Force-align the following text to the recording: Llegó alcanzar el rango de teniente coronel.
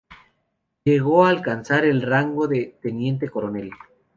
Llegó 0.83 1.27
alcanzar 1.27 1.85
el 1.85 2.01
rango 2.01 2.47
de 2.47 2.75
teniente 2.81 3.29
coronel. 3.29 3.69